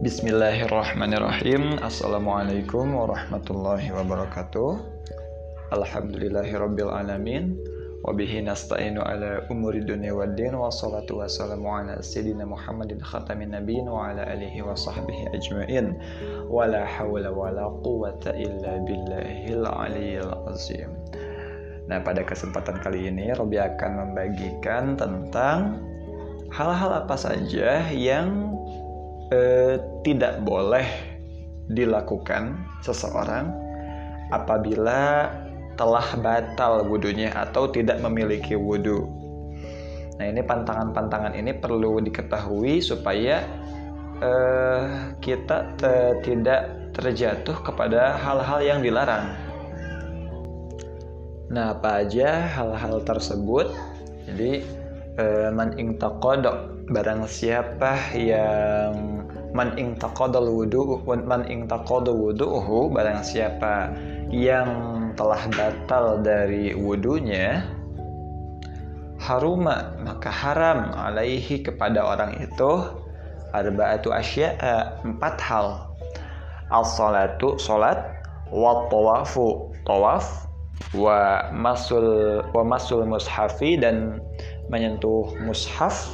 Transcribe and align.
Bismillahirrahmanirrahim. 0.00 1.76
Assalamualaikum 1.84 2.96
warahmatullahi 2.96 3.92
wabarakatuh. 3.92 4.80
Alhamdulillahirabbil 5.76 6.88
alamin. 6.88 7.60
Wabihi 8.08 8.48
nasta'inu 8.48 9.04
ala 9.04 9.44
umuri 9.52 9.84
dunia 9.84 10.16
wa 10.16 10.24
din 10.24 10.56
Wassalatu 10.56 11.20
wassalamu 11.20 11.68
ala 11.68 12.00
sayyidina 12.00 12.48
Muhammadin 12.48 12.96
khatamin 13.04 13.52
nabiin 13.52 13.92
Wa 13.92 14.16
ala 14.16 14.24
alihi 14.24 14.64
wa 14.64 14.72
sahbihi 14.72 15.36
ajma'in. 15.36 15.92
Wa 16.48 16.64
la 16.64 16.88
hawla 16.88 17.28
wa 17.28 17.52
la 17.52 17.68
quwata 17.84 18.32
illa 18.40 18.80
billahil 18.80 19.68
aliyil 19.68 20.32
azim. 20.48 20.96
Nah 21.92 22.00
pada 22.00 22.24
kesempatan 22.24 22.80
kali 22.80 23.04
ini 23.04 23.36
Robi 23.36 23.60
akan 23.60 24.16
membagikan 24.16 24.96
tentang 24.96 25.90
Hal-hal 26.50 27.06
apa 27.06 27.14
saja 27.14 27.86
yang 27.94 28.58
eh, 29.30 29.78
tidak 30.02 30.42
boleh 30.42 30.86
dilakukan 31.70 32.58
seseorang 32.82 33.50
apabila 34.34 35.30
telah 35.78 36.06
batal 36.18 36.84
wudhunya 36.86 37.32
atau 37.32 37.70
tidak 37.70 38.02
memiliki 38.04 38.58
wudhu. 38.58 39.06
Nah 40.20 40.26
ini 40.28 40.44
pantangan-pantangan 40.44 41.32
ini 41.32 41.56
perlu 41.56 42.02
diketahui 42.04 42.84
supaya 42.84 43.40
eh, 44.20 44.84
kita 45.22 45.78
te 45.80 46.20
tidak 46.20 46.92
terjatuh 46.92 47.56
kepada 47.64 48.18
hal-hal 48.20 48.60
yang 48.60 48.78
dilarang. 48.84 49.32
Nah 51.48 51.72
apa 51.72 52.04
aja 52.04 52.44
hal-hal 52.60 53.00
tersebut? 53.06 53.72
Jadi 54.28 54.60
eh, 55.16 55.48
man 55.54 55.72
barang 56.90 57.22
siapa 57.30 58.12
yang 58.18 59.19
man 59.50 59.74
ingtaqadal 59.74 60.46
wudu 60.46 61.02
man 61.06 61.42
ingtaqadal 61.46 62.14
wudu'uhu 62.14 62.90
barang 62.94 63.22
siapa 63.26 63.94
yang 64.30 64.68
telah 65.18 65.42
batal 65.50 66.22
dari 66.22 66.70
wudunya 66.76 67.66
haruma 69.20 69.92
maka 70.00 70.32
haram 70.32 70.94
alaihi 70.96 71.60
kepada 71.60 72.00
orang 72.00 72.40
itu 72.40 72.88
arba'atu 73.52 74.14
asya'a 74.14 75.02
empat 75.04 75.36
hal. 75.42 75.90
As-salatu 76.70 77.58
salat 77.58 77.98
wa 78.54 78.86
tawafu 78.86 79.74
tawaf 79.82 80.46
wa 80.94 81.50
masul 81.50 82.40
wa 82.54 82.62
masul 82.62 83.02
mushafi 83.04 83.74
dan 83.74 84.22
menyentuh 84.70 85.34
mushaf 85.42 86.06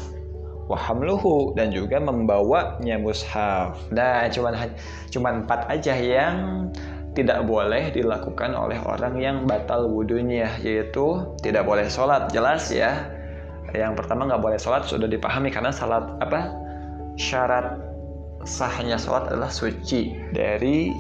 wahamluhu 0.67 1.55
dan 1.55 1.71
juga 1.71 2.03
membawanya 2.03 2.99
mushaf. 2.99 3.79
Nah, 3.95 4.27
cuman 4.31 4.75
cuman 5.15 5.33
empat 5.47 5.71
aja 5.71 5.95
yang 5.95 6.69
tidak 7.17 7.49
boleh 7.49 7.89
dilakukan 7.97 8.53
oleh 8.53 8.77
orang 8.85 9.17
yang 9.17 9.37
batal 9.49 9.89
wudhunya 9.89 10.53
yaitu 10.61 11.25
tidak 11.41 11.65
boleh 11.65 11.89
sholat. 11.89 12.29
Jelas 12.29 12.69
ya 12.69 13.09
yang 13.73 13.97
pertama 13.97 14.29
nggak 14.29 14.43
boleh 14.45 14.61
sholat 14.61 14.85
sudah 14.85 15.09
dipahami 15.09 15.49
karena 15.49 15.73
salat 15.73 16.05
apa 16.21 16.53
syarat 17.17 17.81
sahnya 18.45 19.01
sholat 19.01 19.33
adalah 19.33 19.49
suci 19.49 20.13
dari 20.37 20.93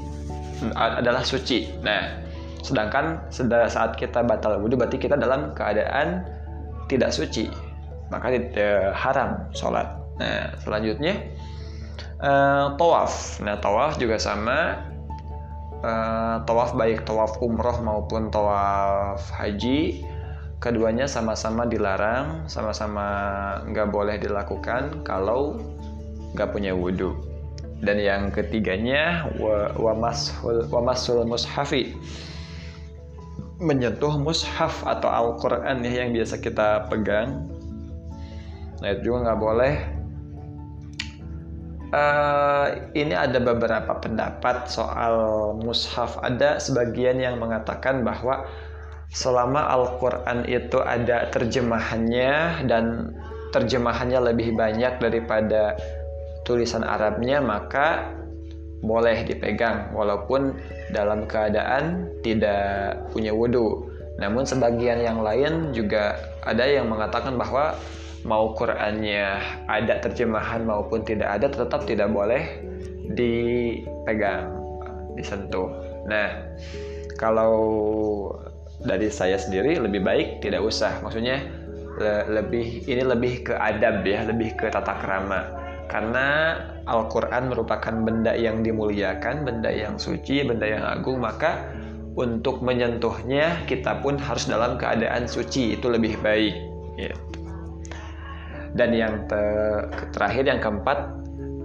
adalah 0.72 1.20
suci. 1.20 1.69
Nah 1.84 2.25
sedangkan 2.64 3.28
saat 3.69 3.94
kita 4.00 4.25
batal 4.25 4.56
wudhu 4.59 4.81
berarti 4.81 4.97
kita 4.97 5.20
dalam 5.20 5.53
keadaan 5.53 6.25
tidak 6.89 7.12
suci 7.12 7.66
maka 8.12 8.33
tidak 8.33 8.94
haram 8.94 9.50
sholat. 9.53 9.89
Nah 10.17 10.55
selanjutnya 10.62 11.21
uh, 12.22 12.75
tawaf. 12.78 13.43
Nah 13.43 13.59
tawaf 13.61 13.99
juga 14.00 14.17
sama. 14.21 14.89
Uh, 15.77 16.41
tawaf 16.49 16.72
baik 16.72 17.05
tawaf 17.05 17.37
umroh 17.44 17.77
maupun 17.84 18.33
tawaf 18.33 19.21
haji 19.28 20.03
keduanya 20.56 21.05
sama-sama 21.05 21.69
dilarang 21.69 22.49
sama-sama 22.49 23.06
nggak 23.69 23.93
boleh 23.93 24.17
dilakukan 24.17 25.05
kalau 25.05 25.61
nggak 26.33 26.49
punya 26.49 26.73
wudhu 26.73 27.12
dan 27.84 28.00
yang 28.00 28.33
ketiganya 28.33 29.28
wa, 29.37 29.69
wa 29.77 30.81
mushafi 31.28 31.93
menyentuh 33.61 34.17
mushaf 34.21 34.84
atau 34.84 35.09
Al-Quran 35.09 35.81
ya 35.84 36.05
yang 36.05 36.12
biasa 36.12 36.41
kita 36.41 36.88
pegang 36.93 37.49
nah 38.82 38.88
itu 38.92 39.12
juga 39.12 39.31
nggak 39.31 39.41
boleh. 39.41 39.75
Uh, 41.87 42.91
ini 42.98 43.14
ada 43.14 43.38
beberapa 43.38 43.94
pendapat 44.03 44.66
soal 44.66 45.54
mushaf. 45.62 46.19
Ada 46.20 46.59
sebagian 46.59 47.22
yang 47.22 47.38
mengatakan 47.38 48.03
bahwa 48.03 48.42
selama 49.14 49.70
Al-Quran 49.70 50.44
itu 50.50 50.82
ada 50.82 51.31
terjemahannya 51.31 52.66
dan 52.66 53.14
terjemahannya 53.54 54.19
lebih 54.34 54.59
banyak 54.59 54.98
daripada 54.98 55.78
tulisan 56.43 56.82
Arabnya 56.82 57.38
maka 57.38 58.12
boleh 58.82 59.22
dipegang. 59.22 59.94
Walaupun 59.94 60.58
dalam 60.91 61.25
keadaan 61.31 62.10
tidak 62.20 62.98
punya 63.14 63.31
wudhu 63.31 63.97
namun 64.16 64.48
sebagian 64.48 65.00
yang 65.04 65.20
lain 65.20 65.76
juga 65.76 66.16
ada 66.41 66.64
yang 66.64 66.88
mengatakan 66.88 67.37
bahwa 67.37 67.76
mau 68.26 68.53
Qurannya 68.53 69.38
ada 69.70 70.03
terjemahan 70.03 70.66
maupun 70.66 71.06
tidak 71.06 71.38
ada 71.38 71.47
tetap 71.47 71.87
tidak 71.87 72.10
boleh 72.10 72.42
dipegang 73.14 74.50
disentuh. 75.14 75.70
Nah 76.10 76.50
kalau 77.16 77.54
dari 78.82 79.09
saya 79.09 79.38
sendiri 79.38 79.78
lebih 79.78 80.03
baik 80.03 80.28
tidak 80.42 80.66
usah. 80.66 80.98
Maksudnya 81.00 81.38
le 81.97 82.28
lebih 82.28 82.84
ini 82.91 83.00
lebih 83.06 83.47
ke 83.48 83.54
adab 83.56 84.04
ya 84.04 84.26
lebih 84.26 84.58
ke 84.58 84.69
tata 84.69 84.98
krama. 85.00 85.47
Karena 85.87 86.58
Al-Quran 86.91 87.47
merupakan 87.47 87.94
benda 88.03 88.34
yang 88.34 88.66
dimuliakan 88.66 89.47
benda 89.47 89.70
yang 89.70 89.97
suci 90.03 90.43
benda 90.43 90.66
yang 90.66 90.82
agung 90.82 91.22
maka 91.22 91.62
untuk 92.19 92.58
menyentuhnya 92.58 93.62
kita 93.70 94.03
pun 94.03 94.19
harus 94.19 94.50
dalam 94.50 94.75
keadaan 94.76 95.31
suci. 95.31 95.78
Itu 95.78 95.94
lebih 95.94 96.19
baik 96.20 96.54
gitu 96.98 97.46
dan 98.76 98.92
yang 98.92 99.25
ter 99.26 99.88
terakhir 100.12 100.44
yang 100.44 100.60
keempat 100.60 100.98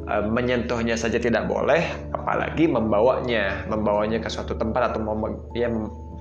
uh, 0.07 0.23
menyentuhnya 0.25 0.95
saja 0.95 1.19
tidak 1.19 1.45
boleh 1.45 1.83
apalagi 2.15 2.65
membawanya 2.65 3.67
membawanya 3.67 4.17
ke 4.23 4.31
suatu 4.31 4.55
tempat 4.55 4.95
atau 4.95 5.03
mem 5.03 5.35
ya, 5.51 5.67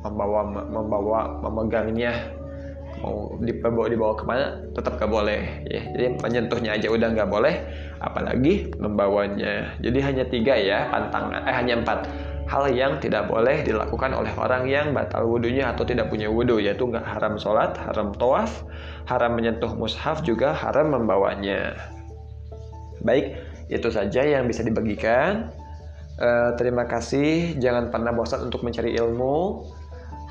membawa 0.02 0.40
membawa 0.50 1.20
memegangnya 1.46 2.12
mau 3.00 3.32
dibawa 3.40 3.88
dibawa 3.88 4.12
ke 4.12 4.24
mana 4.28 4.60
tetap 4.76 5.00
gak 5.00 5.08
boleh 5.08 5.64
ya. 5.64 5.80
Jadi 5.96 6.20
menyentuhnya 6.20 6.76
aja 6.76 6.92
udah 6.92 7.08
nggak 7.16 7.30
boleh 7.32 7.54
apalagi 8.02 8.68
membawanya. 8.76 9.72
Jadi 9.80 9.98
hanya 10.04 10.24
tiga 10.28 10.52
ya 10.58 10.90
pantangan 10.92 11.48
eh 11.48 11.54
hanya 11.54 11.80
empat 11.80 11.98
hal 12.50 12.66
yang 12.75 12.99
tidak 12.99 13.31
boleh 13.31 13.62
dilakukan 13.62 14.11
oleh 14.11 14.34
orang 14.34 14.66
yang 14.66 14.91
batal 14.91 15.22
wudhunya 15.22 15.71
atau 15.71 15.87
tidak 15.87 16.11
punya 16.11 16.27
wudhu 16.27 16.59
yaitu 16.59 16.83
nggak 16.83 17.06
haram 17.06 17.38
sholat, 17.38 17.78
haram 17.78 18.11
tawaf, 18.19 18.66
haram 19.06 19.38
menyentuh 19.38 19.71
mushaf 19.78 20.27
juga 20.27 20.50
haram 20.50 20.91
membawanya. 20.91 21.78
Baik, 23.06 23.38
itu 23.71 23.88
saja 23.88 24.27
yang 24.27 24.50
bisa 24.50 24.66
dibagikan. 24.66 25.55
Uh, 26.19 26.53
terima 26.59 26.84
kasih, 26.84 27.56
jangan 27.62 27.88
pernah 27.88 28.11
bosan 28.11 28.50
untuk 28.50 28.67
mencari 28.67 28.99
ilmu. 28.99 29.64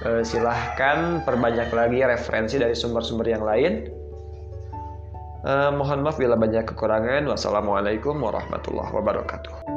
Uh, 0.03 0.21
silahkan 0.21 1.23
perbanyak 1.23 1.71
lagi 1.71 2.03
referensi 2.03 2.59
dari 2.59 2.75
sumber-sumber 2.75 3.31
yang 3.31 3.47
lain. 3.47 3.89
Uh, 5.39 5.71
mohon 5.71 6.03
maaf 6.03 6.19
bila 6.19 6.35
banyak 6.35 6.67
kekurangan. 6.67 7.25
Wassalamualaikum 7.31 8.19
warahmatullahi 8.19 8.91
wabarakatuh. 8.91 9.68